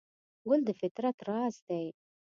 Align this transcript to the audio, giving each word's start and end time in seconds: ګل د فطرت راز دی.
ګل 0.47 0.61
د 0.67 0.69
فطرت 0.79 1.17
راز 1.27 1.55
دی. 1.67 1.85